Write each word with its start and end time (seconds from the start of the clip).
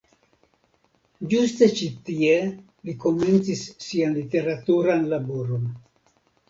Ĝuste 1.33 1.67
ĉi 1.81 1.91
tie 2.09 2.39
li 2.91 2.97
komencis 3.05 3.63
sian 3.91 4.21
literaturan 4.21 5.11
laboron. 5.15 5.75